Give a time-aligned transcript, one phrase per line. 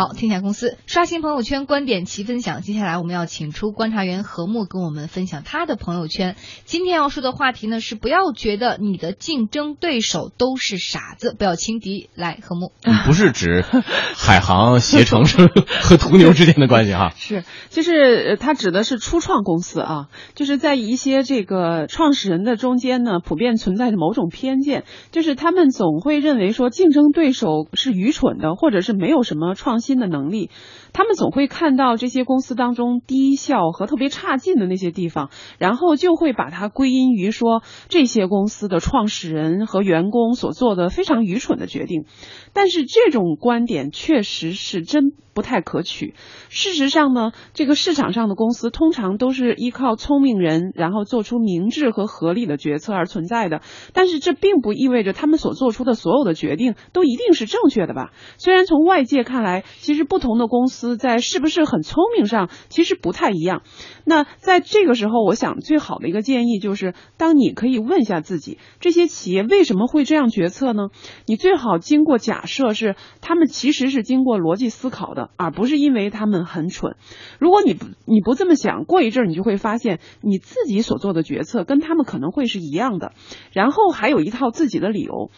[0.00, 2.62] 好，天下公司刷新朋友圈观点齐分享。
[2.62, 6.36] 接下来我们要请出观察员何木跟我们分享他的朋友圈。
[6.64, 12.08] 今天要说的话题呢是不要觉得你的竞争对手都是傻子，不要轻敌。
[12.14, 12.72] 来，何木，
[13.04, 13.62] 不是指
[14.16, 15.50] 海航、携程是
[15.82, 17.12] 和途牛之间的关系哈？
[17.14, 30.50] 是，就是他指的是初创公司啊，就是在一些这个创始人的中间呢，普遍存在着某种偏见，就是他们总会认为说竞争对手是愚蠢的，或者是没有什么创新新的能力。
[30.92, 42.04] 他们总会看到这些公司当中低效和特别差劲的那些地方，然后就会把它归因于说这些公司的创始人和员工所做的非常愚蠢的决定。
[42.52, 46.14] 但是这种观点确实是真不太可取。
[46.48, 53.62] 事实上呢，这个市场上的公司通常都是依靠聪明人，然后做出明智和合理的决策而存在的。
[53.92, 58.10] 但是这并不意味着他们所做出的所有的决定都一定是正确的吧？
[58.38, 63.62] 虽然从外界看来，其实不同的公司在是不是很聪明上其实不太一样。
[64.04, 70.88] 那在这个时候，我想最好的一个建议就是，当你可以问一下自己，这些企业为什么会这样决策呢？
[71.26, 76.96] 你最好经过假设是他们其实是经过逻辑思考的，而不是因为他们很蠢。
[77.38, 83.12] 如果你不你不这么想，过一阵儿你就会发现你自己所做的决策跟他们可能会是一样的，
[83.52, 85.30] 然后还有一套自己的理由。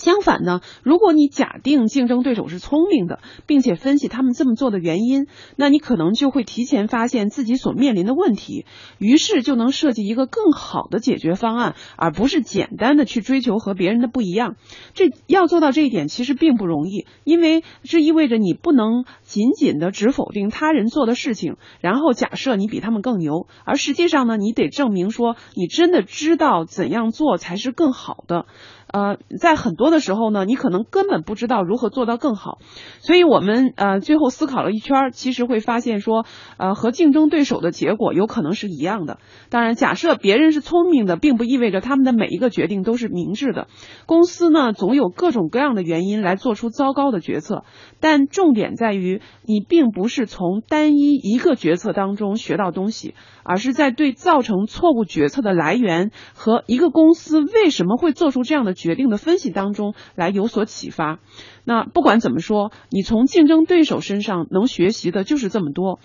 [0.00, 5.26] 相反呢，如果你假定竞争对手是聪明的，并且分析他们这么做的原因，
[5.56, 8.64] 那你可能就会提前发现自己所面临的问题，
[8.98, 14.56] 于是就能设计一个更好的解决方案，而不是简单的去追求和别人的不一样。
[14.94, 28.46] 这要做到这一点其实并不容易，因为这意味着你不能仅仅的只否定他人做的事情，然后假设你比他们更牛，而实际上呢，你得证明说你真的知道怎样做才是更好的。
[28.92, 32.58] 呃，在很多的时候呢，你可能根本不知道如何做到更好，
[33.00, 36.24] 所以我们呃最后思考了一圈，其实会发现说，
[36.56, 39.18] 呃和竞争对手的结果有可能是一样的。
[39.50, 43.68] 当然，假设别人是聪明的，并不意味着他们的每一个决定都是明智的。
[44.06, 47.64] 公司呢，总有各种各样的原因来做出糟糕的决策，
[48.00, 53.14] 但重点在于你并不是从单一一个决策当中学到东西，
[53.44, 58.74] 而是在对造成错误决策的来源和一个公司为什么会做出这样的。
[58.80, 61.18] 决定的分析当中中来有所启发。
[61.64, 65.98] 那不管怎么说，你从竞争对手身上能学习的就是这么多。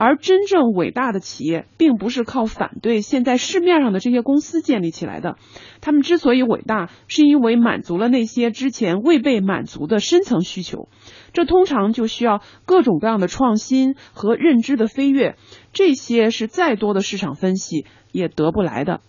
[0.00, 5.36] 而真正伟大的企业，并不是靠反对现在市面上的这些公司建立起来的。
[5.80, 10.88] 他们之所以伟大，是因为满足了那些之前未被满足的深层需求。
[11.32, 15.36] 这通常就需要各种各样的创新和认知的飞跃。
[15.72, 19.00] 这些是再多的市场分析也得不来的。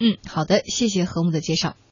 [0.00, 1.76] 嗯，好的，谢谢何木的介绍。